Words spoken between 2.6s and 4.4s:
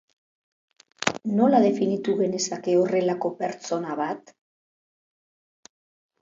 horrelako pertsona bat?